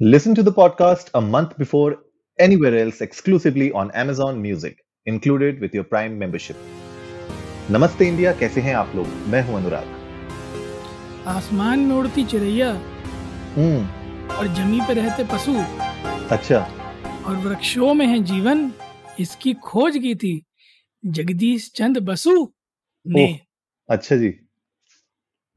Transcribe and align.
Listen 0.00 0.32
to 0.36 0.44
the 0.44 0.52
podcast 0.52 1.10
a 1.12 1.20
month 1.20 1.58
before 1.58 1.96
anywhere 2.38 2.76
else 2.78 3.00
exclusively 3.00 3.72
on 3.72 3.90
Amazon 3.90 4.40
Music, 4.40 4.84
included 5.06 5.60
with 5.60 5.74
your 5.74 5.82
Prime 5.84 6.16
membership. 6.16 6.56
नमस्ते 7.70 8.06
India 8.08 8.32
कैसे 8.40 8.60
हैं 8.60 8.74
आप 8.74 8.92
लोग 8.96 9.06
मैं 9.32 9.42
हूँ 9.46 9.56
अनुराग 9.56 11.26
आसमान 11.28 11.80
में 11.80 11.96
उड़ती 11.96 12.24
चिड़ैया 12.24 12.70
हम्म 13.56 14.30
और 14.36 14.54
जमी 14.56 14.80
पे 14.80 14.94
रहते 14.94 15.24
पशु 15.34 15.54
अच्छा 16.36 16.60
और 17.26 17.36
वृक्षों 17.46 17.92
में 17.94 18.06
है 18.06 18.22
जीवन 18.32 18.70
इसकी 19.20 19.54
खोज 19.66 19.98
की 20.02 20.14
थी 20.14 20.34
जगदीश 21.02 21.70
चंद 21.76 21.98
बसु 22.10 22.40
ने 23.06 23.30
अच्छा 23.88 24.16
जी 24.16 24.34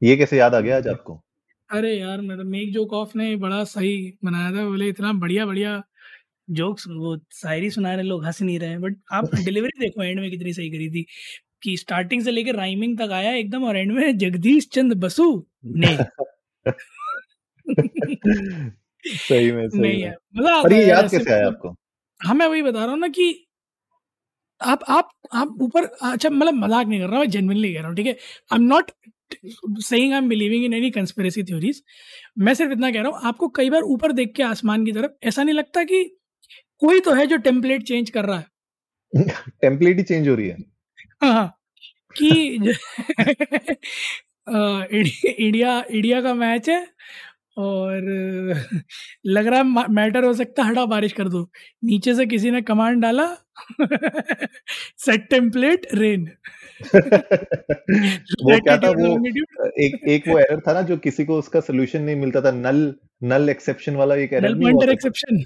ये 0.02 0.16
कैसे 0.16 0.38
याद 0.38 0.54
आ 0.54 0.60
गया 0.60 0.76
आज 0.76 0.88
आपको 0.88 1.22
अरे 1.72 1.92
यार 1.94 2.20
मतलब 2.20 2.46
मेक 2.46 2.72
जोक 2.72 2.92
ऑफ़ 2.92 3.16
ने 3.16 3.34
बड़ा 3.36 3.62
सही 3.64 3.92
बनाया 4.24 4.50
था। 4.52 4.64
बोले 4.66 4.88
इतना 4.88 5.12
बढ़िया 5.14 5.46
बढ़िया 5.46 5.82
जोक्स 6.48 6.86
वो 6.88 7.16
शायरी 7.32 7.70
सुना 7.70 7.94
रहे 7.94 8.04
लोग 8.04 8.24
हंस 8.26 8.42
नहीं 8.42 8.58
रहे 8.60 8.70
हैं 8.70 8.80
बट 8.80 8.96
आप 9.12 9.30
डिलीवरी 9.46 9.78
देखो 9.80 10.02
एंड 10.02 10.20
में 10.20 10.30
कितनी 10.30 10.52
सही 10.52 10.70
करी 10.70 10.90
थी 10.90 11.04
कि 11.62 11.76
स्टार्टिंग 11.76 12.22
से 12.24 12.30
लेकर 12.30 12.56
राइमिंग 12.56 12.98
तक 12.98 13.12
आया 13.12 13.32
एकदम 13.34 13.64
और 13.64 13.76
एंड 13.76 13.92
में 13.92 14.18
जगदीश 14.18 14.68
चंद 14.72 14.94
बसु 15.00 15.28
ने। 15.78 15.96
सही 19.04 19.52
में 19.52 19.68
सही 19.70 19.80
नहीं 19.80 19.92
में। 19.94 20.04
है 20.04 20.14
मतलब 20.36 20.64
और 20.64 20.72
ये 20.72 20.86
याद 20.86 21.10
कैसे 21.10 21.32
आया 21.32 21.40
मतलब 21.40 21.54
आपको? 21.54 21.74
हाँ 22.20 22.34
मैं 22.34 22.46
वही 22.46 22.62
बता 22.62 22.80
रहा 22.80 22.90
हूँ 22.90 22.98
ना 23.00 23.08
कि 23.10 23.32
आप 24.60 24.84
आप 24.88 25.08
आप 25.34 25.56
ऊपर 25.60 25.84
अच्छा 26.02 26.28
मतलब 26.30 26.54
मज़ाक 26.54 26.86
नहीं 26.86 27.00
कर 27.00 27.08
रहा 27.08 27.18
हूँ 27.18 27.26
जेनविनली 27.26 27.72
कह 27.74 27.78
रहा 27.80 27.88
हूँ 27.88 27.96
ठीक 27.96 28.06
है? 28.06 28.12
I 28.12 28.56
am 28.56 28.62
not 28.64 28.90
I 29.34 30.10
am 30.18 30.28
believing 30.28 30.64
in 30.64 30.74
any 30.74 30.90
conspiracy 30.90 31.42
theories 31.42 31.82
मैं 32.38 32.54
सिर्फ़ 32.54 32.72
इतना 32.72 32.90
कह 32.90 33.02
रहा 33.02 33.10
हूँ 33.10 33.20
आपको 33.24 33.48
कई 33.48 33.70
बार 33.70 33.82
ऊपर 33.82 34.12
देख 34.12 34.32
के 34.36 34.42
आसमान 34.42 34.84
की 34.84 34.92
तरफ़ 34.92 35.28
ऐसा 35.28 35.42
नहीं 35.42 35.54
लगता 35.54 35.84
कि 35.84 36.18
कोई 36.78 37.00
तो 37.00 37.14
है 37.14 37.26
जो 37.26 37.36
टेम्पलेट 37.36 37.82
चेंज 37.82 38.10
कर 38.10 38.24
रहा 38.24 38.38
है। 38.38 38.46
टेम्पलेट 39.62 39.98
ही 39.98 40.02
चेंज 40.02 40.28
हो 40.28 40.34
रही 40.34 40.48
है। 40.48 40.56
हाँ 41.22 41.32
हाँ, 41.32 41.58
कि 42.16 42.28
इंडिया 45.38 45.84
इंडिया 45.90 46.20
का 46.22 46.34
मैच 46.34 46.68
है 46.68 46.86
और 47.58 48.00
लग 49.26 49.46
रहा 49.46 49.58
है 49.58 49.64
मैटर 49.92 50.24
हो 50.24 50.32
सकता 50.34 50.62
है 50.62 50.70
हटा 50.70 50.84
बारिश 50.86 51.12
कर 51.12 51.28
दो। 51.28 51.50
नीचे 51.84 52.14
से 52.14 52.26
किसी 52.26 52.50
ने 52.50 52.62
कमांड 52.62 53.02
डाला 53.02 53.26
सेट 54.98 55.28
टेम्पलेट 55.30 55.86
रेन 55.94 56.28
वो 58.42 58.58
क्या 58.60 58.76
था 58.76 58.90
वो 58.90 59.10
एक 59.80 60.00
एक 60.08 60.28
वो 60.28 60.38
एरर 60.38 60.60
था 60.60 60.72
ना 60.72 60.82
जो 60.82 60.96
किसी 60.96 61.24
को 61.24 61.38
उसका 61.38 61.60
सोल्यूशन 61.60 62.02
नहीं 62.02 62.16
मिलता 62.16 62.40
था 62.40 62.50
नल 62.50 62.94
नल 63.22 63.48
एक्सेप्शन 63.48 63.96
वाला 63.96 64.14
एक 64.14 64.32
एरर 64.32 64.48
नल 64.48 64.58
नहीं 64.58 64.72
हुआ 64.72 64.92
एक्सेप्शन 64.92 65.42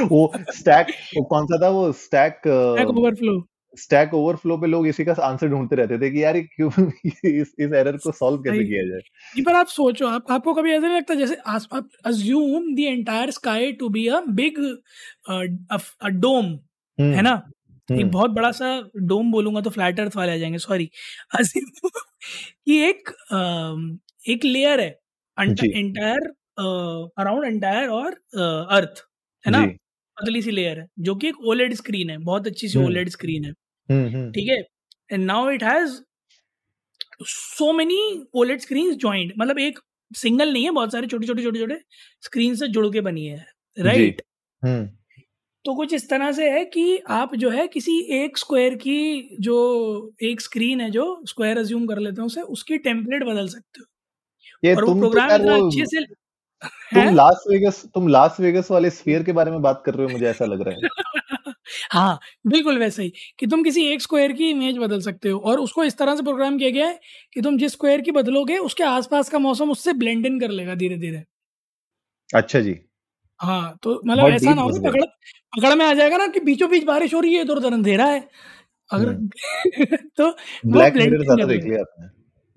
वो 0.10 0.32
स्टैक 0.50 0.86
वो 1.16 1.22
कौन 1.24 1.46
सा 1.46 1.62
था 1.62 1.68
वो 1.68 1.92
Stack 1.92 2.40
back 2.46 2.88
Overflow 2.88 3.46
Stack 3.78 4.14
Overflow 4.14 4.56
पे 4.56 4.66
लोग 4.66 4.86
इसी 4.86 5.04
का 5.04 5.12
आंसर 5.12 5.48
ढूंढते 5.48 5.76
रहते 5.76 5.98
थे 5.98 6.10
कि 6.10 6.22
यार 6.24 6.40
क्यों 6.40 6.70
इस 7.06 7.54
इस 7.58 7.72
एरर 7.72 7.96
को 7.96 8.12
सॉल्व 8.12 8.38
कैसे 8.38 8.64
किया 8.64 8.82
जाए? 8.82 9.00
ये 9.36 9.42
पर 9.42 9.52
आप 9.52 9.66
सोचो 9.66 10.06
आप 10.06 10.30
आपको 10.30 10.54
कभी 10.54 10.72
ऐसा 10.72 10.86
नहीं 10.86 10.96
लगता 10.96 11.14
जैसे 11.14 11.36
आप 11.46 11.88
assume 12.04 12.74
the 12.74 12.78
entire 12.78 13.30
sky 13.30 13.72
to 13.72 13.88
be 13.88 14.06
a 14.08 14.20
big 14.30 14.58
a 15.28 16.08
dome 16.08 16.44
है 16.44 17.06
हम्म। 17.06 17.20
ना? 17.20 17.50
एक 17.88 17.98
हम्म। 17.98 18.10
बहुत 18.10 18.30
बड़ा 18.30 18.50
सा 18.52 18.68
डोम 18.96 19.30
बोलूँगा 19.32 19.60
तो 19.60 19.70
फ्लैट 19.70 20.00
अर्थ 20.00 20.16
वाले 20.16 20.32
आ 20.32 20.36
जाएँगे 20.36 20.58
सॉरी। 20.58 20.90
कि 22.66 22.78
एक 22.80 23.10
एक 24.28 24.44
लेयर 24.44 24.80
है 24.80 24.88
एंटायर 25.38 26.28
अराउंड 27.18 27.44
एंटायर 27.44 27.88
और 27.88 28.12
अर्थ 28.70 29.04
है 29.44 29.52
ना? 29.52 29.64
पतली 30.16 30.42
सी 30.42 30.50
लेयर 30.50 30.78
है 30.80 30.86
जो 30.98 31.14
कि 31.14 31.28
एक 31.28 31.40
ओलेड 31.44 31.74
स्क्रीन 31.74 32.10
है 32.10 32.18
बहुत 32.18 32.46
अच्छी 32.46 32.68
सी 32.68 32.78
हम्म। 32.78 32.88
ओलेड 32.88 33.08
स्क्रीन 33.08 33.44
है। 33.44 33.50
हम्म 33.88 34.08
हम्म। 34.08 34.30
ठीक 34.32 34.48
है? 34.48 34.56
And 35.12 35.24
now 35.24 35.50
it 35.50 35.62
has 35.62 36.00
so 37.22 37.72
many 37.72 37.98
OLED 38.34 38.60
screen 38.60 38.94
joint 38.96 39.32
मतलब 39.38 39.58
एक 39.58 39.78
सिंगल 40.10 40.52
नहीं 40.52 40.64
है 40.64 40.70
बहुत 40.70 40.92
सारे 40.92 41.06
छोटे 41.06 41.26
छोटे 41.26 41.42
छोटे 41.42 41.58
छोटे 41.58 41.78
स्क्रीन 42.22 42.54
से 42.54 42.68
जुड़ 42.68 42.86
के 42.92 43.00
बनी 43.00 43.26
है 43.26 43.46
राइट 43.76 44.22
हम्म। 44.62 44.88
तो 45.64 45.74
कुछ 45.74 45.94
इस 45.94 46.08
तरह 46.10 46.32
से 46.32 46.50
है 46.50 46.64
कि 46.66 46.98
आप 47.10 47.34
जो 47.36 47.50
है 47.50 47.66
किसी 47.68 47.98
एक 48.14 48.38
स्क्वायर 48.38 48.74
की 48.76 48.96
जो 49.40 49.56
एक 50.22 50.40
स्क्रीन 50.40 50.80
है 50.80 50.90
जो 50.90 51.04
स्क्वायर 51.28 51.58
अज्यूम 51.58 51.86
कर 51.86 51.98
लेते 51.98 52.20
हैं 52.20 52.26
उसे 52.26 52.40
उसकी 52.56 52.78
टेम्पलेट 52.80 53.24
बदल 53.24 53.48
सकते 53.48 53.80
हो। 53.80 53.86
ये 54.62 54.74
और 54.74 54.86
तुम 54.86 55.00
तो 55.00 55.00
प्रोग्राम 55.00 55.30
यार 55.30 55.40
इतना 55.40 55.56
अच्छे 55.56 55.86
से 55.86 56.04
तुम 56.94 57.14
लास 57.14 57.44
वेगस 57.50 57.84
तुम 57.94 58.08
लास 58.08 58.36
वेगस 58.40 58.70
वाले 58.70 58.90
स्फीयर 58.90 59.22
के 59.22 59.32
बारे 59.32 59.50
में 59.50 59.62
बात 59.62 59.82
कर 59.86 59.94
रहे 59.94 60.06
हो 60.06 60.12
मुझे 60.12 60.26
ऐसा 60.26 60.44
लग 60.44 60.62
रहा 60.62 60.74
है। 60.74 60.82
हाँ 61.92 62.18
बिल्कुल 62.46 62.78
वैसे 62.78 63.02
ही 63.02 63.12
कि 63.38 63.46
तुम 63.46 63.62
किसी 63.64 63.84
एक 63.86 64.02
स्क्वायर 64.02 64.32
की 64.32 64.50
इमेज 64.50 64.78
बदल 64.78 65.00
सकते 65.00 65.28
हो 65.28 65.38
और 65.40 65.60
उसको 65.60 65.84
इस 65.84 65.98
तरह 65.98 66.16
से 66.16 66.22
प्रोग्राम 66.22 66.58
किया 66.58 66.70
गया 66.70 66.86
है 66.86 67.00
कि 67.34 67.42
तुम 67.42 67.58
जिस 67.58 67.72
स्क्वायर 67.72 68.00
की 68.00 68.10
बदलोगे 68.12 68.58
उसके 68.60 68.84
आसपास 68.84 69.28
का 69.28 69.38
मौसम 69.40 69.70
उससे 69.70 69.92
ब्लेंड 69.94 70.26
इन 70.26 70.40
कर 70.40 70.50
लेगा 70.50 70.74
धीरे 70.74 70.96
धीरे 70.98 71.24
अच्छा 72.30 72.60
जी। 72.60 72.74
हाँ 73.44 73.78
तो 73.82 74.00
मतलब 74.06 74.28
ऐसा 74.28 74.54
ना 74.54 74.62
हो 74.62 74.70
पकड़ 74.86 75.02
पकड़ 75.56 75.74
में 75.74 75.84
आ 75.86 75.92
जाएगा 75.94 76.16
ना 76.16 76.26
कि 76.26 76.40
बीचों 76.40 76.70
बीच 76.70 76.84
बारिश 76.84 77.14
हो 77.14 77.20
रही 77.20 77.34
है 77.34 77.42
इधर 77.42 77.54
उधर 77.54 77.72
अंधेरा 77.72 78.06
है। 78.06 78.28
अगर 78.90 79.08
हम्म। 79.08 79.28
तो 80.16 80.30
ब्लैक 80.66 80.94
मिरर 80.94 81.46
देख 81.46 81.64
लिया 81.64 81.80
आपने। 81.80 82.08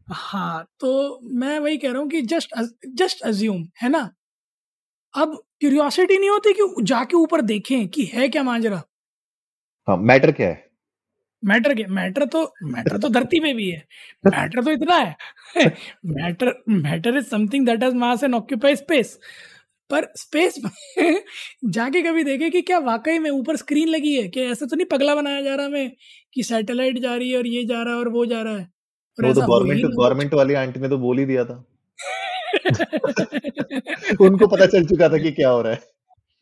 हाँ 0.07 0.65
तो 0.79 1.19
मैं 1.23 1.59
वही 1.59 1.77
कह 1.77 1.91
रहा 1.91 2.01
हूँ 2.01 2.09
कि 2.09 2.21
जस्ट 2.21 2.53
जस्ट 2.95 3.21
अज्यूम 3.21 3.67
है 3.83 3.89
ना? 3.89 4.09
अब 5.13 5.43
क्यूरियोसिटी 5.59 6.17
नहीं 6.17 6.29
होती 6.29 6.53
कि 6.53 6.83
जाके 6.83 7.17
ऊपर 7.17 7.41
देखें 7.41 7.87
कि 7.87 8.05
है 8.05 8.27
क्या 8.29 8.43
माजरा? 8.43 8.81
हाँ 9.87 9.97
मैटर 9.97 10.31
क्या 10.31 10.47
है? 10.47 10.65
मैटर 11.43 11.73
क्या 11.75 11.87
मैटर 11.87 12.25
तो 12.25 12.43
मैटर 12.63 12.97
तो 12.97 13.09
धरती 13.09 13.39
पे 13.39 13.53
भी 13.53 13.69
है। 13.71 13.83
मैटर 14.27 14.63
तो 14.63 14.71
इतना 14.71 14.95
है। 14.95 15.15
Matter 16.05 16.53
matter 16.69 17.17
is 17.17 17.25
something 17.25 17.65
that 17.65 17.83
has 17.83 17.95
mass 17.95 18.23
and 18.23 18.35
occupy 18.35 18.75
space 18.75 19.19
पर 19.89 20.07
स्पेस 20.15 20.55
में 20.97 21.21
जाके 21.65 22.01
कभी 22.01 22.23
देखे 22.23 22.49
कि 22.49 22.61
क्या 22.61 22.79
वाकई 22.79 23.19
में 23.19 23.29
ऊपर 23.29 23.55
स्क्रीन 23.55 23.87
लगी 23.87 24.15
है? 24.15 24.27
कि 24.27 24.41
ऐसा 24.41 24.65
तो 24.65 24.75
नहीं 24.75 24.85
पगला 24.85 25.15
बनाया 25.15 25.41
जा 25.41 25.55
रहा 25.55 25.65
हमें 25.65 25.91
कि 26.33 26.43
सैटेलाइट 26.43 26.99
जा 26.99 27.15
रही 27.15 27.31
है 27.31 27.37
और 27.37 27.47
ये 27.47 27.65
जा 27.65 27.83
रहा 27.83 27.93
है 27.93 27.99
और 27.99 28.09
वो 28.09 28.25
जा 28.25 28.41
रहा 28.41 28.57
है? 28.57 28.69
वो 29.17 29.33
तो 29.33 29.41
गवर्नमेंट 29.41 29.85
गवर्नमेंट 29.85 30.33
वाली 30.33 30.53
आंटी 30.53 30.79
ने 30.79 30.89
तो 30.89 30.97
बोल 30.97 31.19
ही 31.19 31.25
दिया 31.25 31.45
था। 31.45 31.63
उनको 34.21 34.47
पता 34.47 34.65
चल 34.65 34.85
चुका 34.85 35.09
था 35.09 35.17
कि 35.17 35.31
क्या 35.31 35.49
हो 35.49 35.61
रहा 35.61 35.73
है। 35.73 35.79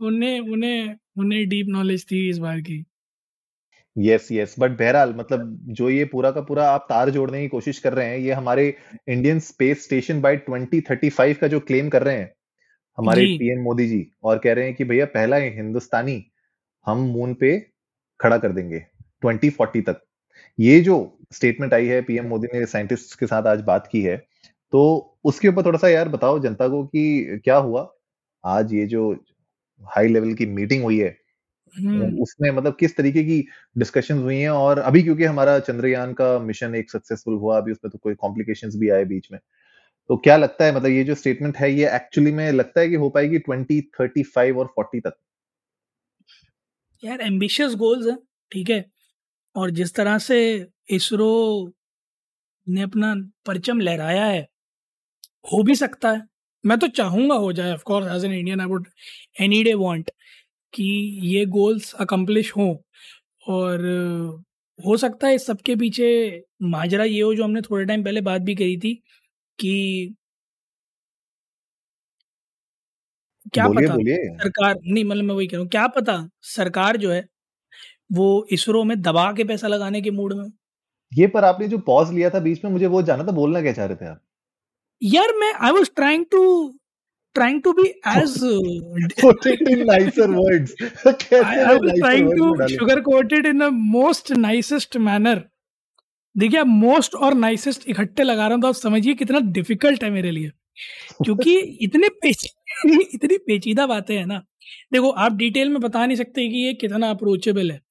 उन्हें 0.01 0.39
उन्हें 0.39 0.95
उन्हें 1.17 1.49
डीप 1.49 1.65
नॉलेज 1.69 2.05
थी 2.05 2.29
इस 2.29 2.37
बार 2.37 2.59
की। 2.61 2.85
यस 3.97 4.27
यस 4.31 4.55
बट 4.59 4.71
बहरहाल 4.71 5.13
मतलब 5.17 5.59
जो 5.69 5.89
ये 5.89 6.05
पूरा 6.05 6.31
का 6.31 6.41
पूरा 6.41 6.69
आप 6.69 6.85
तार 6.89 7.09
जोड़ने 7.09 7.41
की 7.41 7.47
कोशिश 7.47 7.79
कर 7.79 7.93
रहे 7.93 8.07
हैं 8.07 8.17
ये 8.17 8.31
हमारे 8.31 8.77
इंडियन 9.09 9.39
स्पेस 9.39 9.83
स्टेशन 9.83 10.21
बाय 10.21 10.41
2035 10.49 11.37
का 11.37 11.47
जो 11.47 11.59
क्लेम 11.59 11.89
कर 11.89 12.03
रहे 12.03 12.15
हैं 12.15 12.33
हमारे 12.97 13.25
पीएम 13.25 13.61
मोदी 13.61 13.87
जी 13.87 14.07
और 14.23 14.39
कह 14.39 14.53
रहे 14.53 14.65
हैं 14.65 14.75
कि 14.75 14.83
भैया 14.83 15.05
पहला 15.05 15.37
हिंदुस्तानी 15.37 16.25
हम 16.85 16.97
मून 16.97 17.33
पे 17.33 17.59
खड़ा 18.21 18.37
कर 18.37 18.51
देंगे 18.51 18.85
2040 19.25 19.81
तक। 19.81 20.01
ये 20.59 20.79
जो 20.81 21.19
स्टेटमेंट 21.33 21.73
आई 21.73 21.87
है 21.87 22.01
पीएम 22.01 22.25
मोदी 22.25 22.47
ने 22.53 22.65
साइंटिस्ट 22.65 23.19
के 23.19 23.27
साथ 23.27 23.43
आज 23.43 23.61
बात 23.61 23.89
की 23.91 24.01
है 24.01 24.17
तो 24.71 24.81
उसके 25.23 25.47
ऊपर 25.47 25.65
थोड़ा 25.65 25.79
सा 25.79 25.89
यार 25.89 26.09
बताओ 26.09 26.39
जनता 26.39 26.67
को 26.67 26.83
कि 26.83 27.37
क्या 27.43 27.57
हुआ? 27.57 27.93
आज 28.45 28.73
ये 28.73 28.85
जो 28.85 29.25
हाई 29.81 30.07
लेवल 30.07 30.33
की 30.33 30.45
मीटिंग 30.45 30.83
हुई 30.83 30.99
है 30.99 31.17
हम्म। 31.77 32.19
उसमें 32.19 32.51
मतलब 32.51 32.77
किस 32.79 32.97
तरीके 32.97 33.23
की 33.23 33.47
डिस्कशन 33.77 34.17
हुई 34.17 34.35
हैं? 34.35 34.49
और 34.49 34.79
अभी 34.79 35.03
क्योंकि 35.03 35.23
हमारा 35.23 35.59
चंद्रयान 35.59 36.13
का 36.13 36.39
मिशन 36.39 36.75
एक 36.75 36.91
सक्सेसफुल 36.91 37.33
हुआ 37.33 37.57
अभी 37.57 37.71
उसमें 37.71 37.91
तो 37.91 37.97
कोई 37.97 38.15
कॉम्प्लिकेशंस 38.15 38.75
भी 38.75 38.89
आए 38.89 39.05
बीच 39.05 39.27
में। 39.31 39.39
तो 40.09 40.17
क्या 40.17 40.35
लगता 40.37 40.65
है 40.65 40.75
मतलब 40.75 40.91
ये 40.91 41.03
जो 41.03 41.15
स्टेटमेंट 41.15 41.57
है, 41.57 41.71
ये 41.71 41.95
एक्चुअली 41.95 42.31
में 42.31 42.51
लगता 42.51 42.81
है 42.81 42.89
कि 42.89 42.95
हो 42.95 43.09
पाएगी 43.09 43.39
2035 43.39 44.57
और 44.57 44.67
40 44.79 44.99
तक? 44.99 45.13
यार 47.03 47.21
एम्बिशियस 47.21 47.75
गोल्स 47.75 48.07
है, 48.07 48.17
ठीक 48.51 48.69
है? 48.69 48.85
और 49.55 49.71
जिस 49.71 49.93
तरह 49.95 50.17
से 50.17 50.67
इसरो 50.89 51.73
ने 52.67 52.81
अपना 52.81 53.13
परचम 53.45 53.79
लहराया 53.79 54.25
है, 54.25 54.47
हो 55.53 55.63
भी 55.63 55.75
सकता 55.75 56.11
है। 56.11 56.21
मैं 56.63 56.77
तो 56.79 56.87
चाहूँगा 56.87 57.35
हो 57.35 57.51
जाए 57.53 57.73
of 57.73 57.83
course 57.83 58.07
as 58.15 58.25
an 58.25 58.33
Indian 58.33 58.61
I 58.61 58.67
would 58.67 58.87
any 59.41 59.63
day 59.63 59.73
want 59.73 60.11
कि 60.73 60.83
ये 61.23 61.45
गोल्स 61.45 61.93
अकम्प्लिश 61.93 62.51
हों। 62.57 62.75
और 63.47 63.85
हो 64.79 64.97
सकता 64.97 65.27
है 65.27 65.35
इस 65.35 65.45
सबके 65.47 65.75
पीछे 65.75 66.07
माजरा 66.63 67.03
ये 67.03 67.21
हो 67.21 67.33
जो 67.35 67.43
हमने 67.43 67.61
थोड़े 67.61 67.85
टाइम 67.85 68.03
पहले 68.03 68.21
बात 68.21 68.41
भी 68.41 68.55
करी 68.55 68.77
थी 68.77 69.01
कि 69.59 70.15
क्या 73.53 73.67
बोलिए 73.67 73.87
पता 73.87 73.95
बोलिए। 73.95 74.17
सरकार 74.37 74.75
नहीं 74.85 75.03
मतलब 75.05 75.23
मैं 75.23 75.35
वही 75.35 75.47
कह 75.47 75.57
रहा 75.57 75.61
हूँ 75.61 75.69
क्या 75.69 75.87
पता 75.87 76.17
सरकार 76.55 76.97
जो 76.97 77.11
है 77.11 77.25
वो 78.13 78.27
इसरो 78.51 78.83
में 78.83 79.01
दबा 79.01 79.31
के 79.33 79.43
पैसा 79.43 79.67
लगाने 79.67 80.01
के 80.01 80.11
मूड 80.11 80.33
में 80.33 80.43
हो। 80.43 80.51
ये 81.11 81.27
पर 81.27 81.45
आपने 81.45 81.67
जो 81.67 81.77
पॉज 81.89 82.13
लिया 82.13 82.29
था 82.29 82.39
बीच 82.39 82.63
में 82.65 82.71
मुझे 82.71 82.87
वो 82.87 83.01
जाना 83.01 83.23
था 83.23 83.31
बोलना 83.31 83.61
क्या 83.61 83.73
चाह 83.73 83.85
रहे 83.85 83.97
थे 83.97 84.07
आप? 84.07 84.21
यार 85.03 85.33
मैं 85.39 85.53
I 85.65 85.71
was 85.71 85.89
trying 85.95 86.25
to 86.31 86.43
trying 87.35 87.57
to 87.63 87.71
be 87.77 87.83
as 88.09 88.35
put 89.21 89.45
it 89.51 89.61
in 89.71 89.81
nicer 89.87 90.27
words 90.35 90.73
I, 91.39 91.55
I 91.71 91.75
was 91.77 91.97
trying 92.03 92.29
to 92.37 92.45
sugarcoat 92.73 93.33
it 93.39 93.45
in 93.45 93.57
the 93.63 93.69
most 93.95 94.31
nicest 94.45 94.97
manner 95.07 95.35
देखिए, 96.37 96.59
आप 96.59 96.67
मोस्ट 96.67 97.15
और 97.15 97.33
नाइसेस्ट 97.33 97.89
इकट्ठे 97.89 98.23
लगा 98.23 98.47
रहा 98.47 98.53
हूँ 98.53 98.61
तो 98.61 98.67
आप 98.67 98.75
समझिए 98.75 99.13
कितना 99.13 99.39
डिफ़िकल्ट 99.39 100.03
है 100.03 100.09
मेरे 100.09 100.31
लिए। 100.31 100.51
क्योंकि 101.23 101.57
इतने 101.59 102.09
पेच, 102.09 102.45
इतनी 103.13 103.37
पेचीदा 103.37 103.87
बातें 103.87 104.17
हैं 104.17 104.25
ना। 104.25 104.39
देखो, 104.93 105.09
आप 105.09 105.33
डिटेल 105.33 105.69
में 105.69 105.81
बता 105.81 106.05
नहीं 106.05 106.17
सकते 106.17 106.47
कि 106.49 106.65
ये 106.65 106.73
कितना 106.73 107.09
अप्रोचेबल 107.09 107.71
है। 107.71 107.81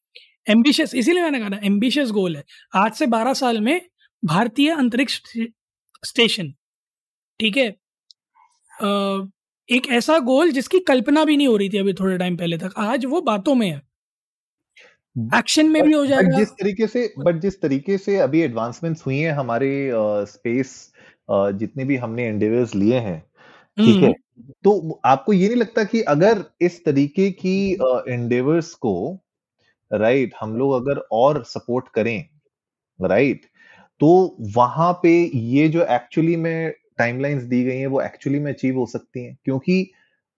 एम्बिशियस 0.51 0.95
इसीलिए 0.95 1.23
मैंने 1.23 1.39
कहा 1.39 1.49
ना 1.49 1.61
एम्बिशियस 1.65 2.11
गोल 2.11 2.37
है। 2.37 2.45
आज 2.75 2.93
से 2.93 3.07
12 3.07 3.35
साल 3.35 3.61
में 3.61 3.81
भारतीय 4.25 4.71
अंतरिक्ष 4.71 5.21
स्टेशन 6.05 6.55
ठीक 7.41 7.57
है? 7.57 7.69
एक 9.69 9.87
ऐसा 9.91 10.19
गोल 10.19 10.51
जिसकी 10.53 10.79
कल्पना 10.79 11.25
भी 11.25 11.37
नहीं 11.37 11.49
हो 11.49 11.57
रही 11.57 11.69
थी 11.69 11.79
अभी 11.79 11.93
थोड़े 11.93 12.19
टाइम 12.19 12.37
पहले 12.37 12.59
तक। 12.59 12.75
आज 12.79 13.05
वो 13.05 13.21
बातों 13.21 13.55
में 13.55 13.69
है। 13.71 13.83
एक्शन 15.17 15.67
में 15.67 15.83
भी 15.83 15.93
हो 15.93 16.07
जाएगा। 16.07 16.39
जिस 16.39 16.51
तरीके 16.51 16.87
से 16.87 17.13
बट 17.19 17.41
जिस 17.41 17.61
तरीके 17.61 17.99
से 17.99 18.17
अभी 18.19 18.41
एडवांसमेंट्स 18.41 19.07
हुई 19.07 19.19
हैं 19.19 19.33
हमारे 19.33 19.91
स्पेस 20.27 20.93
जितने 21.31 21.85
भी 21.85 21.97
हमने 21.97 22.25
एंडेवर्स 22.25 22.75
लिए 22.75 22.99
हैं 22.99 23.21
ठीक 23.79 24.03
है? 24.03 24.11
हम्म। 24.11 24.53
तो 24.65 25.01
आपको 25.05 25.33
ये 25.33 25.47
नहीं 25.49 25.57
लगता 25.57 25.85
कि 25.85 26.03
अगर 26.03 26.45
इस 26.61 26.85
तरीके 26.85 27.31
की 27.31 27.73
एंडेवर्स 28.09 28.75
को 28.75 29.21
राइट 29.93 30.29
right, 30.29 30.41
हम 30.41 30.57
लोग 30.57 30.73
अगर 30.73 31.01
और 31.13 31.45
सपोर्ट 31.45 31.89
करें 31.95 32.29
राइट 33.01 33.37
right, 33.37 33.55
तो 34.01 34.37
वहाँ 34.57 34.93
पे 35.03 35.31
ये 35.35 35.69
जो 35.69 35.85
एक्चुअली 35.85 36.37
में 36.37 36.73
टाइमलाइंस 36.99 37.43
दी 37.43 37.65
गई 37.65 37.79
हैं 37.79 37.87
वो 37.87 38.01
एक्चुअली 38.03 38.39
में 38.39 38.53
अचीव 38.53 38.79
हो 38.79 38.87
सकती 38.87 39.25
हैं। 39.25 39.37
क्योंकि 39.45 39.91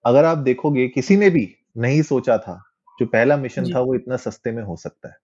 अगर 0.05 0.25
आप 0.25 0.37
देखोगे 0.37 0.87
किसी 0.87 1.17
ने 1.17 1.29
भी 1.29 1.55
नहीं 1.77 2.01
सोचा 2.01 2.37
था 2.37 2.63
जो 2.99 3.05
पहला 3.05 3.37
मिशन 3.37 3.73
था 3.75 3.79
वो 3.79 3.95
इतना 3.95 4.17
सस्ते 4.17 4.51
में 4.51 4.63
हो 4.63 4.75
सकता 4.75 5.09
है 5.09 5.15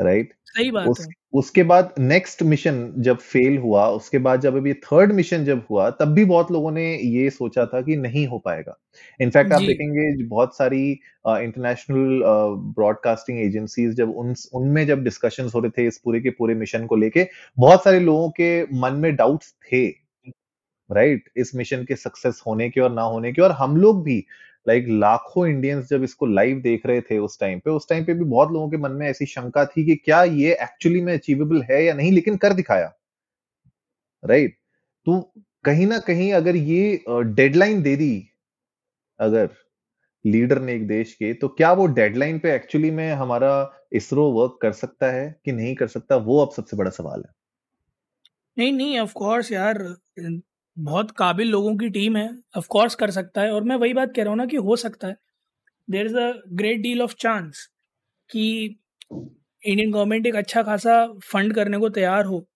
राइट 0.00 0.32
सही 0.44 0.70
बात 0.70 0.88
उस, 0.88 1.00
है। 1.00 1.06
उसके 1.32 1.62
बाद 1.62 1.94
नेक्स्ट 1.98 2.42
मिशन 2.42 2.92
जब 2.98 3.16
फेल 3.16 3.58
हुआ 3.58 3.88
उसके 3.88 4.18
बाद 4.18 4.40
जब 4.40 4.56
अभी 4.56 4.74
थर्ड 4.74 5.12
मिशन 5.12 5.44
जब 5.44 5.62
हुआ 5.70 5.90
तब 5.90 6.04
भी 6.04 6.24
बहुत 6.24 6.50
लोगों 6.52 6.70
ने 6.70 6.96
ये 6.96 7.30
सोचा 7.30 7.66
था 7.66 7.80
कि 7.82 7.96
नहीं 7.96 8.26
हो 8.26 8.38
पाएगा। 8.38 8.78
इनफैक्ट 9.20 9.52
आप 9.52 9.60
देखेंगे 9.60 10.24
बहुत 10.24 10.56
सारी 10.56 10.90
इंटरनेशनल 11.26 12.22
ब्रॉडकास्टिंग 12.76 13.40
एजेंसीज 13.40 13.94
जब 13.94 14.10
उन 14.10 14.34
उनमें 14.54 14.86
जब 14.86 15.04
डिस्कशन 15.04 15.50
हो 15.54 15.60
रहे 15.60 15.70
थे 15.70 15.86
इस 15.86 15.98
पूरे 15.98 16.20
के 16.20 16.30
पूरे 16.30 16.54
मिशन 16.54 16.86
को 16.86 16.96
लेके 16.96 17.26
बहुत 17.58 17.84
सारे 17.84 18.00
लोगों 18.00 18.30
के 18.30 18.62
मन 18.62 18.92
में 18.92 19.16
डाउट्स 19.16 19.52
थे 19.52 19.86
राइट 20.92 21.18
right? 21.18 21.36
इस 21.36 21.54
मिशन 21.54 21.84
के 21.84 21.96
सक्सेस 21.96 22.42
होने 22.46 22.70
के 22.70 22.80
और 22.80 22.92
ना 22.92 23.02
होने 23.02 23.32
के 23.32 23.42
और 23.42 23.52
हम 23.52 23.76
लोग 23.76 24.04
भी 24.04 24.24
लाइक 24.68 24.86
लाखों 24.88 25.46
इंडियंस 25.46 25.88
जब 25.88 26.02
इसको 26.02 26.26
लाइव 26.26 26.60
देख 26.60 26.86
रहे 26.86 27.00
थे 27.00 27.18
उस 27.18 27.38
टाइम 27.40 27.58
पे, 27.58 27.70
उस 27.70 27.88
टाइम 27.88 28.04
पे 28.04 28.14
भी 28.14 28.24
बहुत 28.24 28.52
लोगों 28.52 28.70
के 28.70 28.76
मन 28.76 28.92
में 28.92 29.06
ऐसी 29.08 29.26
शंका 29.26 29.64
थी 29.64 29.84
कि 29.86 29.96
क्या 29.96 30.22
ये 30.24 30.52
एक्चुअली 30.62 31.00
में 31.00 31.12
अचीवेबल 31.14 31.62
है 31.62 31.84
या 31.84 31.94
नहीं, 31.94 32.12
लेकिन 32.12 32.36
कर 32.36 32.52
दिखाया 32.52 32.92
राइट 34.24 34.50
right? 34.50 34.64
तो 35.06 35.32
कहीं 35.64 35.86
ना 35.86 35.98
कहीं 35.98 36.32
अगर 36.32 36.56
ये 36.56 37.04
डेडलाइन 37.10 37.82
दे 37.82 37.96
दी 37.96 38.28
अगर 39.20 39.48
लीडर 40.24 40.60
ने 40.60 40.74
एक 40.74 40.86
देश 40.86 41.12
के 41.14 41.32
तो 41.34 41.48
क्या 41.48 41.72
वो 41.72 41.86
डेडलाइन 41.86 42.38
पे 42.38 42.54
एक्चुअली 42.54 42.90
में 42.90 43.12
हमारा 43.12 43.50
इसरो 43.92 44.30
वर्क 44.30 44.58
कर 44.62 44.72
सकता 44.72 45.10
है 45.12 45.40
कि 45.44 45.52
नहीं 45.52 45.74
कर 45.74 45.86
सकता, 45.88 46.16
वो 46.16 46.44
अब 46.46 46.52
सबसे 46.52 46.76
बड़ा 46.76 46.90
सवाल 46.90 47.22
है 47.26 47.32
नहीं 48.58 48.72
नहीं 48.72 48.98
ऑफ़ 48.98 49.12
कोर्स 49.12 49.52
यार 49.52 49.78
बहुत 50.76 51.10
काबिल 51.10 51.48
लोगों 51.50 51.76
की 51.76 51.88
टीम 51.90 52.16
है 52.16 52.28
ऑफ़ 52.56 52.66
कोर्स 52.70 52.94
कर 52.94 53.10
सकता 53.10 53.40
है 53.40 53.52
और 53.52 53.64
मैं 53.64 53.76
वही 53.76 53.92
बात 53.94 54.12
कह 54.16 54.22
रहा 54.22 54.30
हूँ 54.30 54.38
ना 54.38 54.46
कि 54.46 54.56
हो 54.58 54.76
सकता 54.76 55.08
है। 55.08 55.16
There 55.88 56.06
is 56.06 56.16
a 56.16 56.32
great 56.54 56.80
deal 56.82 57.02
of 57.02 57.14
chance 57.20 57.66
कि 58.30 58.44
इंडियन 59.62 59.92
गवर्नमेंट 59.92 60.26
एक 60.26 60.36
अच्छा 60.36 60.62
खासा 60.62 61.06
फंड 61.24 61.54
करने 61.54 61.78
को 61.78 61.88
तैयार 61.90 62.24
हो 62.26 62.46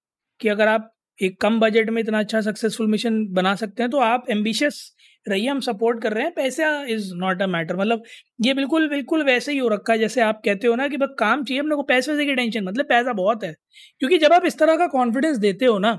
कि 0.40 0.48
अगर 0.48 0.68
आप 0.68 0.90
एक 1.18 1.40
कम 1.40 1.58
बजट 1.60 1.90
में 1.90 2.00
इतना 2.02 2.18
अच्छा 2.20 2.40
सक्सेसफुल 2.42 2.88
मिशन 2.88 3.26
बना 3.34 3.54
सकते 3.56 3.82
हैं 3.82 3.90
तो 3.90 3.98
आप 4.00 4.26
एम्बिशियस 4.30 4.80
रहिए, 5.26 5.48
हम 5.48 5.60
सपोर्ट 5.60 6.02
कर 6.02 6.12
रहे 6.12 6.24
हैं, 6.24 6.32
पैसा 6.34 6.68
इज़ 6.86 7.12
नॉट 7.16 7.42
अ 7.42 7.46
मैटर 7.48 7.76
मतलब 7.76 8.02
ये 8.40 8.54
बिल्कुल 8.54 8.88
बिल्कुल 8.90 9.22
वैसे 9.24 9.52
ही 9.52 9.58
हो 9.58 9.68
रखा 9.68 9.92
है, 9.92 9.98
जैसे 9.98 10.20
आप 10.22 10.40
कहते 10.44 10.66
हो 10.66 10.74
ना 10.76 10.88
कि 10.88 10.96
बस 10.98 11.08
काम 11.18 11.44
चाहिए, 11.44 11.60
अपने 11.60 11.76
को 11.76 11.82
पैसे 11.84 12.12
वैसे 12.12 12.26
की 12.26 12.34
टेंशन 12.36 12.64
मतलब 12.64 12.86
पैसा 12.86 13.12
बहुत 13.14 13.44
है। 13.44 13.54
क्योंकि 14.00 14.18
जब 14.18 14.32
आप 14.32 14.46
इस 14.46 14.58
तरह 14.58 14.76
का 14.78 14.86
कॉन्फिडेंस 14.88 15.38
देते 15.38 15.66
हो 15.66 15.78
ना 15.80 15.98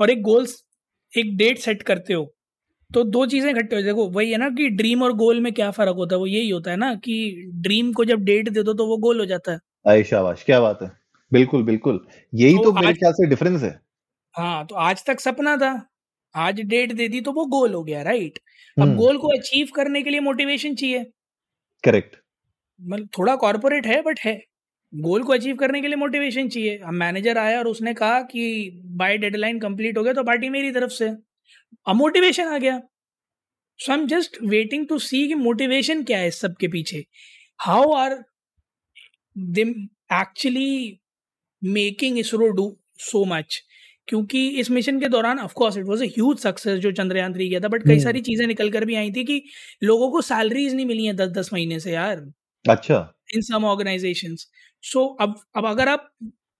और 0.00 0.10
एक 0.10 0.22
गोल्स 0.22 0.62
एक 1.12 1.36
डेट 1.36 1.58
सेट 1.58 1.82
करते 1.82 2.14
हो 2.14 2.24
तो 2.90 3.02
दो 3.06 3.24
चीज़ें 3.26 3.50
इकट्ठे 3.50 3.76
हो 3.76 3.82
देखो 3.82 4.08
वही 4.10 4.30
है 4.32 4.38
ना 4.38 4.48
कि 4.50 4.68
ड्रीम 4.72 5.02
और 5.02 5.12
गोल 5.16 5.40
में 5.40 5.52
क्या 5.52 5.70
फ़र्क 5.70 5.96
होता 5.96 6.14
है 6.14 6.18
वो 6.20 6.26
यही 6.26 6.48
होता 6.50 6.70
है 6.70 6.76
ना 6.76 6.94
कि 6.96 7.16
ड्रीम 7.62 7.92
को 7.92 8.04
जब 8.04 8.24
डेट 8.24 8.48
दे 8.50 8.62
दो 8.62 8.74
तो 8.74 8.86
वो 8.86 8.96
गोल 8.98 9.20
हो 9.20 9.26
जाता 9.26 9.52
है। 9.52 9.58
आई 9.86 10.02
शाबाश 10.04 10.42
क्या 10.44 10.60
बात 10.60 10.82
है। 10.82 10.90
बिल्कुल 11.32 11.62
बिल्कुल। 11.64 12.00
यही 12.32 12.56
तो, 12.56 12.64
तो 12.64 12.72
मेरे 12.72 12.92
ख्याल 12.94 13.12
से 13.12 13.26
डिफरेंस 13.26 13.62
है। 13.62 13.78
हाँ 14.34 14.66
तो 14.66 14.74
आज 14.76 15.04
तक 15.06 15.20
सपना 15.20 15.56
था। 15.56 15.72
आज 16.34 16.60
डेट 16.62 16.92
दे 16.92 17.08
दी 17.08 17.20
तो 17.20 17.32
वो 17.32 17.44
गोल 17.48 17.74
हो 17.74 17.82
गया 17.84 18.02
राइट 18.02 18.38
अब 18.76 18.94
गोल 18.96 19.10
हम्म। 19.10 19.20
को 19.20 19.28
अचीव 19.28 19.68
करने 19.76 20.02
के 20.02 20.10
लिए 20.10 20.20
मोटिवेशन 20.20 20.74
चाहिए। 20.74 21.04
करेक्ट 21.84 22.16
मतलब 22.80 23.08
थोड़ा 23.18 23.36
कॉर्पोरेट 23.36 23.86
है 23.86 24.00
बट 24.02 24.20
है। 24.20 24.40
गोल 24.92 25.22
को 25.22 25.32
अचीव 25.32 25.56
करने 25.56 25.80
के 25.80 25.88
लिए 25.88 25.96
मोटिवेशन 25.96 26.48
चाहिए। 26.48 26.76
अब 26.78 26.92
मैनेजर 26.94 27.38
आया 27.38 27.58
और 27.58 27.68
उसने 27.68 27.94
कहा 27.94 28.20
कि 28.22 28.70
बाय 28.96 29.18
डेडलाइन 29.18 29.58
कंप्लीट 29.60 29.98
हो 29.98 30.02
गया 30.02 30.12
तो 30.12 30.22
पार्टी 30.24 30.48
मेरी 30.48 30.70
तरफ़ 30.72 30.90
से। 30.92 31.08
अब 31.86 31.96
मोटिवेशन 31.96 32.46
आ 32.46 32.58
गया। 32.58 32.78
So 33.80 33.92
I 33.92 33.98
am 33.98 34.06
just 34.06 34.36
waiting 34.44 34.86
to 34.88 34.98
see 35.00 35.26
कि 35.28 35.34
मोटिवेशन 35.36 36.02
क्या 36.04 36.18
है 36.18 36.28
इस 36.28 36.40
सब 36.40 36.56
के 36.60 36.68
पीछे। 36.68 37.04
How 37.60 37.92
are 37.92 38.14
they 39.36 39.62
actually 40.12 40.98
making 41.62 42.18
ISRO 42.18 42.48
do 42.50 42.76
so 43.00 43.24
much 43.24 43.62
क्योंकि 44.08 44.48
इस 44.60 44.70
मिशन 44.70 45.00
के 45.00 45.08
दौरान 45.08 45.38
of 45.38 45.52
course 45.54 45.76
it 45.76 45.84
was 45.84 46.02
a 46.02 46.06
huge 46.06 46.38
success 46.38 46.78
जो 46.80 46.92
चंद्रयान 46.92 47.34
थ्री 47.34 47.48
किया 47.48 47.60
था 47.60 47.68
बट 47.68 47.82
कई 47.82 47.92
हम्म। 47.92 48.02
सारी 48.02 48.20
चीज़ें 48.20 48.46
निकल 48.46 48.70
कर 48.70 48.84
भी 48.84 48.94
आई 48.94 49.10
थी 49.10 49.24
कि 49.24 49.42
लोगों 49.82 50.10
को 50.10 50.20
सैलरीज 50.22 50.74
नहीं 50.74 50.86
मिली 50.86 51.06
है 51.06 51.12
दस 51.14 51.28
दस 51.28 51.52
महीने 51.52 51.80
से 51.80 51.92
यार। 51.92 52.24
अच्छा। 52.64 52.98
इन 53.28 53.42
सम 53.42 53.64
ऑर्गेनाइजेशन 53.64 54.36
सो 54.84 55.04
अब 55.20 55.40
अब 55.56 55.66
अगर 55.66 55.88
आप 55.88 56.10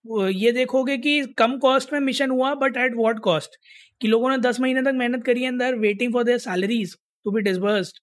ये 0.05 0.51
देखोगे 0.51 0.97
कि 0.97 1.21
कम 1.37 1.57
कॉस्ट 1.59 1.93
में 1.93 1.99
मिशन 1.99 2.29
हुआ 2.29 2.53
बट 2.55 2.77
एट 2.77 2.95
वॉट 2.95 3.19
कॉस्ट 3.19 3.55
कि 4.01 4.07
लोगों 4.07 4.29
ने 4.29 4.37
दस 4.39 4.59
महीने 4.59 4.81
तक 4.81 4.93
मेहनत 4.95 5.23
करी 5.25 5.41
है 5.41 5.47
अंदर 5.47 5.75
waiting 5.77 6.13
for 6.13 6.23
their 6.23 6.37
salaries 6.39 6.95
to 7.25 7.31
be 7.31 7.41
disbursed 7.41 7.99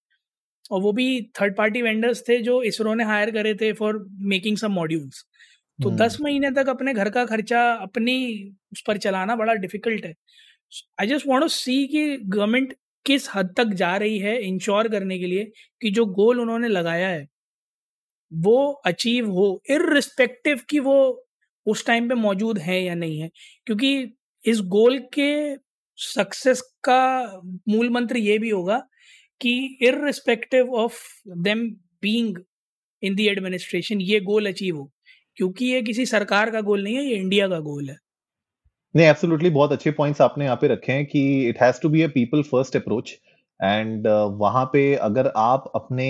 और 0.71 0.81
वो 0.83 0.93
भी 0.93 1.07
थर्ड 1.41 1.57
पार्टी 1.57 1.83
वेंडर्स 1.83 2.23
थे 2.29 2.39
जो 2.43 2.63
इसरो 2.65 2.95
ने 2.95 3.05
हायर 3.05 3.31
करे 3.31 3.55
थे 3.55 3.73
फॉर 3.73 4.07
मेकिंग 4.27 4.57
सम 4.57 4.73
मॉड्यूल्स 4.73 5.25
तो 5.79 5.91
दस 5.93 6.15
हम्म। 6.15 6.25
महीने 6.25 6.51
तक 6.51 6.69
अपने 6.69 6.93
घर 6.95 7.09
का 7.11 7.25
खर्चा 7.25 7.63
अपनी 7.73 8.17
उस 8.73 8.83
पर 8.87 8.99
चलाना 8.99 9.37
बड़ा 9.37 9.55
डिफ़िकल्ट 9.55 10.05
है. 10.05 10.15
I 11.01 11.07
just 11.07 11.27
want 11.27 11.43
to 11.43 11.49
see 11.49 11.87
कि 11.87 12.17
गवर्नमेंट 12.19 12.75
किस 13.07 13.29
हद 13.35 13.53
तक 13.57 13.73
जा 13.75 13.97
रही 13.97 14.19
है 14.19 14.39
इंश्योर 14.43 14.89
करने 14.89 15.19
के 15.19 15.27
लिए 15.27 15.45
कि 15.83 15.91
जो 15.91 16.05
गोल 16.13 16.41
उन्होंने 16.41 16.69
लगाया 16.69 17.09
है 17.09 17.27
वो 18.33 18.57
अचीव 18.87 19.31
हो 19.31 19.63
इरिस्पेक्टिव 19.71 20.61
कि 20.71 20.79
वो 20.81 20.97
उस 21.67 21.87
टाइम 21.87 22.09
पे 22.09 22.15
मौजूद 22.15 22.59
है 22.59 22.83
या 22.83 22.95
नहीं 22.95 23.21
है। 23.21 23.31
क्योंकि 23.67 24.13
इस 24.45 24.61
गोल 24.69 24.99
के 25.19 25.57
सक्सेस 25.99 26.61
का 26.85 27.41
मूल 27.69 27.89
मंत्र 27.91 28.17
ये 28.17 28.39
भी 28.39 28.51
होगा 28.51 28.79
कि 29.41 29.79
irrespective 29.83 30.75
of 30.75 31.01
them 31.29 31.69
being 32.03 32.37
in 33.03 33.15
the 33.17 33.21
administration 33.21 34.01
ये 34.01 34.21
गोल 34.21 34.47
अचीव 34.47 34.77
हो। 34.77 34.91
क्योंकि 35.37 35.67
ये 35.67 35.81
किसी 35.83 36.07
सरकार 36.07 36.51
का 36.51 36.61
गोल 36.61 36.83
नहीं 36.85 36.95
है, 36.97 37.05
ये 37.05 37.15
इंडिया 37.15 37.49
का 37.49 37.59
गोल 37.61 37.89
है। 37.91 37.97
नहीं 38.95 39.07
एब्सोल्युटली 39.07 39.51
बहुत 39.51 39.73
अच्छे 39.73 39.91
पॉइंट्स 39.91 40.21
आपने 40.21 40.45
यहाँ 40.45 40.57
पे 40.57 40.69
रखे 40.69 40.93
हैं 40.93 41.07
कि 41.07 41.49
it 41.49 41.59
has 41.63 41.81
to 41.83 41.89
be 41.89 42.03
a 42.03 42.09
people 42.09 42.43
first 42.43 42.77
approach 42.77 43.13
and 43.61 44.07
uh, 44.09 44.31
वहाँ 44.33 44.65
पे 44.73 44.95
अगर 44.95 45.33
आप 45.37 45.71
अपने 45.75 46.09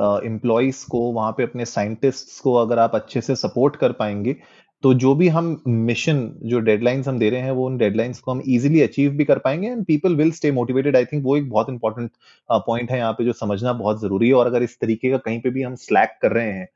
एम्प्लॉयज़ 0.00 0.76
uh, 0.76 0.90
को 0.90 1.00
वहाँ 1.12 1.32
पे 1.32 1.42
अपने 1.42 1.64
साइंटिस्ट्स 1.64 2.40
को 2.40 2.54
अगर 2.54 2.78
आप 2.78 2.94
अच्छे 2.94 3.20
से 3.20 3.36
सपोर्ट 3.36 3.76
कर 3.76 3.92
पाएँगे 3.92 4.36
तो 4.84 4.92
जो 4.94 5.14
भी 5.14 5.28
हम 5.28 5.62
मिशन 5.66 6.20
जो 6.42 6.60
डेडलाइंस 6.60 7.08
हम 7.08 7.18
दे 7.18 7.28
रहे 7.30 7.40
हैं 7.40 7.50
वो 7.50 7.66
उन 7.66 7.76
डेडलाइंस 7.78 8.20
को 8.20 8.30
हम 8.30 8.42
इजीली 8.46 8.80
अचीव 8.80 9.10
भी 9.10 9.24
कर 9.24 9.38
पाएँगे 9.38 9.68
and 9.68 9.84
people 9.84 10.16
will 10.16 10.32
stay 10.32 10.50
motivated 10.50 10.96
I 10.96 11.04
think 11.04 11.24
वो 11.24 11.36
एक 11.36 11.48
बहुत 11.50 11.70
इंपॉर्टेंट 11.70 12.10
पॉइंट 12.50 12.90
है 12.90 12.98
यहाँ 12.98 13.12
पे 13.12 13.24
जो 13.24 13.32
समझना 13.32 13.72
बहुत 13.72 14.00
ज़रूरी 14.00 14.28
है 14.28 14.34
और 14.34 14.46
अगर 14.46 14.62
इस 14.62 14.78
तरीके 14.80 15.10
का 15.10 15.16
कहीं 15.16 15.40
पे 15.40 15.50
भी 15.50 15.62
हम 15.62 15.74
स्लैक 15.74 16.18
कर 16.22 16.32
रहे 16.32 16.52
हैं 16.52 16.68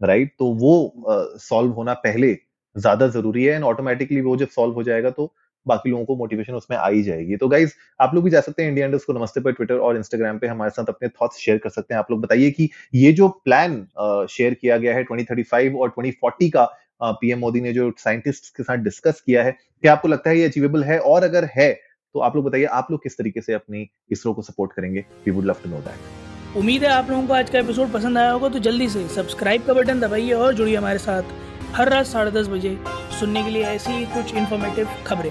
राइट 0.00 0.26
right? 0.26 0.38
तो 0.38 0.46
वो 0.46 1.38
सॉल्व 1.38 1.70
uh, 1.70 1.76
होना 1.76 1.94
पहले 1.94 2.36
ज़्यादा 2.76 3.08
ज़रूरी 3.08 3.44
है 3.44 3.54
एंड 3.54 3.64
ऑटोमेटिकली 3.64 4.20
वो 4.20 4.36
जब 4.36 4.48
सॉल्व 4.48 4.74
हो 4.74 4.82
जाएगा 4.82 5.10
तो 5.10 5.32
बाकी 5.66 5.90
लोगों 5.90 6.04
को 6.04 6.16
मोटिवेशन 6.16 6.54
उसमें 6.54 6.76
आ 6.78 6.88
ही 6.88 7.02
जाएगी। 7.02 7.36
तो 7.36 7.48
गाइज़ 7.48 7.72
आप 8.00 8.14
लोग 8.14 8.24
भी 8.24 8.30
जा 8.30 8.40
सकते 8.40 8.62
हैं 8.62 8.70
इंडिया 8.70 8.88
को 8.96 9.12
नमस्ते 9.12 9.40
पर 9.40 9.52
ट्विटर 9.52 9.78
और 9.78 9.96
इंस्टाग्राम 9.96 10.38
पे 10.38 10.46
हमारे 10.46 10.70
साथ 10.70 10.88
अपने 10.88 11.08
थॉट्स 11.10 11.38
शेयर 11.38 11.58
कर 11.58 11.70
सकते 11.70 11.94
हैं। 11.94 11.98
आप 11.98 12.10
लोग 12.10 12.20
बताइए 12.20 12.50
कि 12.50 12.68
ये 12.94 13.12
जो 13.12 13.28
प्लान 13.44 13.86
शेयर 14.30 14.54
किया 14.54 14.76
गया 14.78 14.94
है 14.94 15.04
2035 15.04 15.74
और 15.74 15.88
2040 15.90 16.50
का 16.50 16.64
पीएम 17.02 17.38
मोदी 17.38 17.60
ने 17.60 17.72
जो 17.72 17.90
साइंटिस्ट 17.98 18.56
के 18.56 18.62
साथ 18.62 18.76
डिस्कस 18.80 19.22
किया 19.26 19.42
है, 19.44 19.56
क्या 19.82 19.92
आपको 19.92 20.08
लगता 20.08 20.30
है 20.30 20.38
ये 20.38 20.44
अचीवेबल 20.44 20.84
है? 20.84 20.98
और 21.00 21.24
अगर 21.24 21.48
है 21.56 21.72
तो 22.14 22.20
आप 22.20 22.36
लोग 22.36 22.44
बताइए 22.44 22.64
आप 22.72 22.90
लोग 22.90 23.02
किस 23.02 23.16
तरीके 23.18 23.40
से 23.40 23.52
अपनी 23.52 23.88
इसरो 24.10 24.32
को 24.34 24.42
सपोर्ट 24.42 24.72
करेंगे? 24.72 25.04
We 25.26 25.32
would 25.32 25.44
love 25.44 25.56
to 25.64 25.70
know 25.70 25.76
that 25.78 26.56
उम्मीद 26.56 26.84
है 26.84 26.90
आप 26.90 27.10
लोगों 27.10 27.26
को 27.26 27.34
आज 27.34 27.50
का 27.50 27.58
एपिसोड 27.58 27.92
पसंद 27.92 28.18
आया 28.18 28.30
होगा 28.30 28.48
तो 28.48 28.58
जल्दी 28.58 28.88
से 28.88 29.06
सब्सक्राइब 29.08 29.64
का 29.66 29.74
बटन 29.74 30.00
दबाइए 30.00 30.32
और 30.32 30.54
जुड़िए 30.54 30.76
हमारे 30.76 30.98
साथ 30.98 31.32
हर 31.74 31.88
रात 31.88 32.06
साढ़े 32.06 32.30
दस 32.30 32.48
बजे 32.48 32.76
सुनने 33.20 33.42
के 33.42 33.50
लिए 33.50 33.64
ऐसी 33.66 34.04
कुछ 34.06 34.34
इन्फॉर्मेटिव 34.34 34.88
खबरें। 35.06 35.30